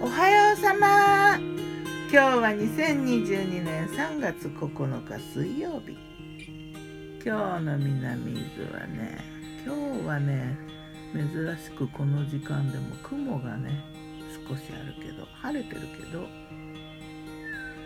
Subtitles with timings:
[0.00, 1.36] おはようさま。
[1.36, 5.98] 今日は2022年3月9日水曜日。
[7.22, 9.18] 今日の南伊豆はね
[9.66, 10.56] 今日はね
[11.12, 11.22] 珍
[11.62, 13.84] しくこの時間でも雲がね
[14.48, 16.26] 少しあるけど晴れてるけど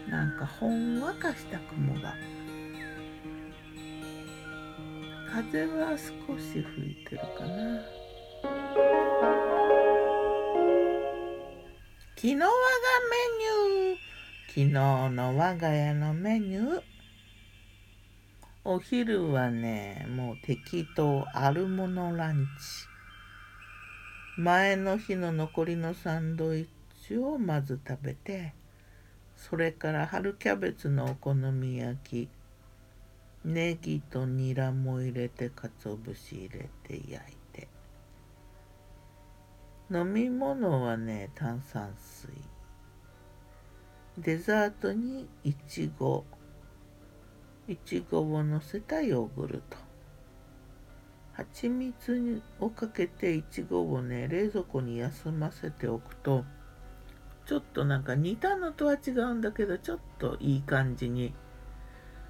[0.09, 2.15] なんかほんわかした雲が。
[5.33, 8.92] 風は少し吹いてるかな。
[12.23, 13.99] 昨日我がメニュー。
[14.47, 14.71] 昨日
[15.17, 16.83] の我が家のメニュー。
[18.65, 22.47] お昼はねもう適当あるものラン
[24.37, 24.41] チ。
[24.41, 26.67] 前の日の残りのサンドイッ
[27.09, 28.55] チをまず食べて
[29.37, 32.29] それから春キャベツのお好み焼き
[33.45, 37.42] ネギとニラも入れて鰹節入れて焼いて
[39.93, 42.31] 飲み物はね炭酸水。
[44.17, 46.25] デザートにいちご
[47.69, 49.77] いちごをのせたヨーグルト。
[51.35, 56.45] 蜂蜜をかけていちごをね冷蔵庫に休ませておくと
[57.45, 61.35] ちょっとなんか煮たのとは違うんだけどちょっといい感じに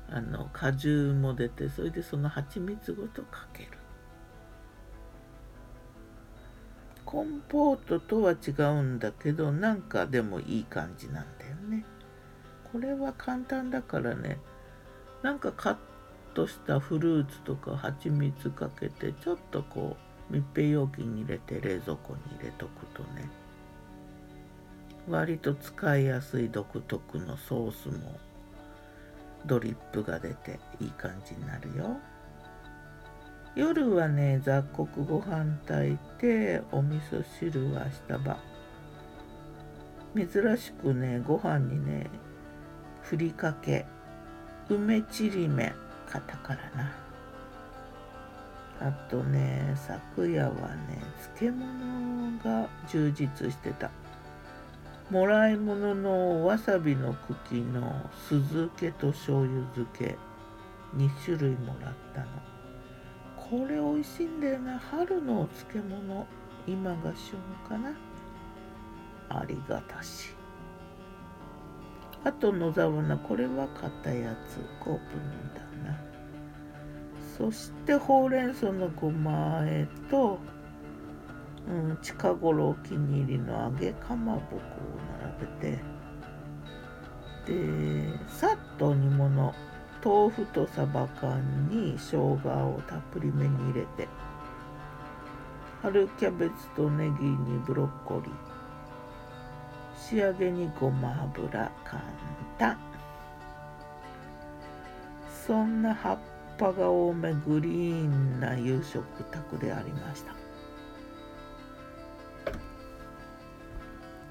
[0.09, 3.82] あの果汁も出てそれでその蜂蜜ごとかける。
[7.13, 11.85] コンポートとは違うんだけどなんかでもいい感じなんだよね。
[12.73, 14.39] これは簡単だからね。
[15.23, 15.77] なんかカッ
[16.33, 19.99] トしたフルーツとか蜂蜜かけてちょっとこ
[20.31, 23.31] う密閉容器に入れて冷蔵庫に入れとくとね。
[25.07, 28.19] 割と使いやすい独特のソースも
[29.45, 31.99] ドリップが出ていい感じになるよ。
[33.55, 38.39] 夜はね雑穀ご飯炊いてお味噌汁は明日場
[40.15, 42.09] 珍しくねご飯にね
[43.03, 43.85] ふりかけ
[44.71, 45.75] 梅ちりめん
[46.09, 46.97] カタカナな。
[48.81, 51.03] あとね昨夜はね
[51.37, 53.91] 漬物が充実してた。
[55.11, 60.17] もらい物のわさびの茎の酢漬けと醤油漬け
[60.97, 62.52] 2種類もらったの。
[63.53, 64.79] これ美味しいんだよな。
[64.79, 66.27] 春のお漬物。
[66.67, 67.93] 今が旬かな。
[69.29, 70.35] ありがたし。
[72.25, 73.19] あと野沢菜。
[73.19, 74.57] これは買ったやつ。
[74.83, 76.01] コープンだな。
[77.37, 80.39] そしてほうれん草のごまあえと、
[81.69, 84.61] うん、近頃お気に入りの揚げかまぼこを
[85.21, 85.85] 並べて。
[87.53, 89.53] でさっと煮物。
[90.05, 94.09] 豆腐とサバ缶に生姜をたっぷりめに入れて
[95.81, 98.33] 春キャベツとネギにブロッコリー
[99.97, 102.03] 仕上げにごま油簡
[102.59, 102.79] 単
[105.47, 106.19] そんな葉っ
[106.59, 110.33] ぱが多めグリーンな夕食卓でありました。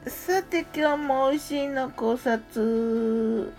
[0.10, 3.54] さて今日も美味しいの考察。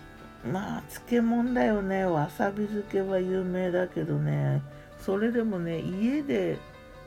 [0.50, 2.04] まあ漬物だよね。
[2.04, 4.62] わさび漬けは有名だけどね。
[4.98, 6.58] それでもね家で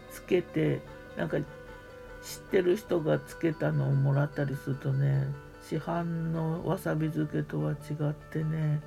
[0.10, 0.82] 漬けて
[1.18, 5.28] なんか知ってる人が漬けたのをもらったりするとね
[5.62, 7.76] 市販のわさび漬けとは違
[8.10, 8.82] ってね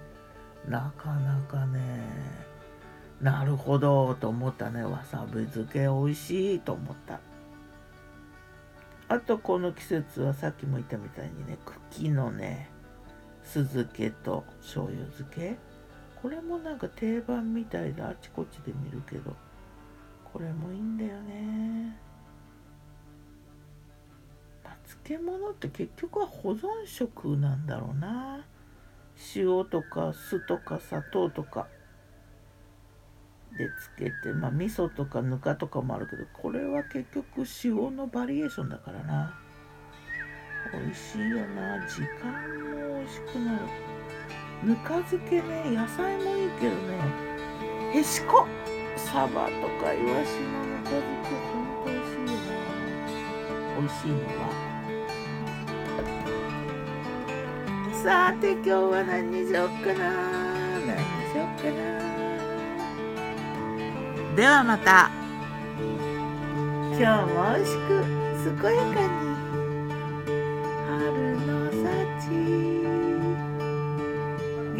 [0.66, 2.02] なかなかね
[3.20, 4.82] なるほどと思ったね。
[4.84, 7.20] わさび漬け美味しいと思った。
[9.10, 11.58] あとこの季節はさっきも言ったみたいにね
[11.90, 12.70] 茎のね
[13.50, 15.56] 酢漬けと醤油漬け。
[16.20, 19.36] これもなんか定番みたいであちこちで見るけど
[20.32, 21.96] これもいいんだよね、
[24.64, 24.76] まあ、
[25.06, 28.44] 漬物って結局は保存食なんだろうな。
[29.34, 31.68] 塩とか酢とか砂糖とか
[33.56, 39.38] でつけてまあ味噌とかぬかとかもあるけどこれは結局塩のバリエーションだからな。
[40.72, 41.78] 美味しいよな。
[41.86, 42.08] 時間
[42.76, 43.60] 美味しくなる。
[44.64, 46.98] ぬか漬けね野菜もいいけどね。
[47.94, 48.46] へしこ
[48.96, 49.50] サバと
[49.82, 52.48] かイワシのぬか漬けほんと美味しいよな
[53.80, 54.46] 美味しいのは。
[58.02, 59.98] さて今日は何にしよっかな
[60.86, 61.76] 何にしよっかな
[64.36, 65.10] ではまた。
[66.98, 67.88] 今日も美味しく
[68.60, 69.27] 健やかに。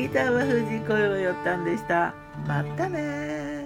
[0.08, 2.14] ギターは藤井声をよったんでした。
[2.46, 3.57] またね